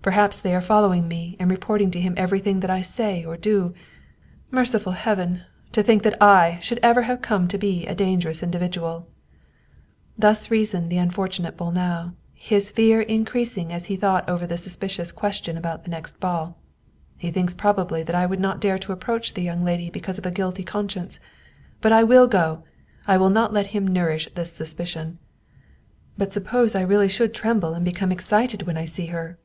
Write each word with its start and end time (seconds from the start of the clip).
Perhaps 0.00 0.40
they 0.40 0.54
are 0.54 0.62
following 0.62 1.06
me 1.06 1.36
and 1.38 1.50
reporting 1.50 1.90
to 1.90 2.00
him 2.00 2.14
every 2.16 2.40
thing 2.40 2.60
that 2.60 2.70
I 2.70 2.80
say 2.80 3.26
or 3.26 3.36
do? 3.36 3.74
Merciful 4.50 4.92
Heaven! 4.92 5.42
to 5.72 5.82
think 5.82 6.02
that 6.02 6.16
/ 6.62 6.62
should 6.64 6.80
ever 6.82 7.02
have 7.02 7.20
come 7.20 7.46
to 7.48 7.58
be 7.58 7.86
a 7.86 7.94
dangerous 7.94 8.42
individual!" 8.42 9.06
Thus 10.18 10.50
reasoned 10.50 10.88
the 10.88 10.96
unfortunate 10.96 11.58
Bolnau, 11.58 12.14
his 12.32 12.70
fear 12.70 13.04
increas 13.04 13.58
ing 13.58 13.70
as 13.70 13.86
he 13.86 13.96
thought 13.96 14.26
over 14.30 14.46
the 14.46 14.56
suspicious 14.56 15.12
question 15.12 15.58
about 15.58 15.84
the 15.84 15.90
next 15.90 16.18
ball." 16.20 16.56
He 17.18 17.30
thinks 17.30 17.52
probably 17.52 18.02
that 18.02 18.16
I 18.16 18.24
would 18.24 18.40
not 18.40 18.62
dare 18.62 18.78
to 18.78 18.92
approach 18.92 19.34
the 19.34 19.42
young 19.42 19.62
lady 19.62 19.90
because 19.90 20.16
of 20.16 20.24
a 20.24 20.30
guilty 20.30 20.64
conscience. 20.64 21.20
But 21.82 21.92
I 21.92 22.02
will 22.02 22.28
go! 22.28 22.62
I 23.06 23.18
will 23.18 23.28
not 23.30 23.52
let 23.52 23.68
him 23.74 23.86
nourish 23.86 24.26
this 24.34 24.52
suspicion. 24.54 25.18
But 26.16 26.32
suppose 26.32 26.74
I 26.74 26.80
really 26.80 27.10
should 27.10 27.34
tremble 27.34 27.74
and 27.74 27.84
become 27.84 28.10
excited 28.10 28.62
119 28.62 28.64
German 28.64 28.64
Mystery 28.64 28.64
Stories 28.64 28.66
when 28.66 28.76
I 28.78 28.86
see 28.86 29.06
her? 29.12 29.38